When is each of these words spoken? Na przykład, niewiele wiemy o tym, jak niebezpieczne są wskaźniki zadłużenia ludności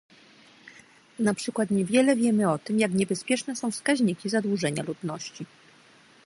Na 1.19 1.33
przykład, 1.33 1.71
niewiele 1.71 2.15
wiemy 2.15 2.51
o 2.51 2.57
tym, 2.59 2.79
jak 2.79 2.93
niebezpieczne 2.93 3.55
są 3.55 3.71
wskaźniki 3.71 4.29
zadłużenia 4.29 4.83
ludności 4.83 5.45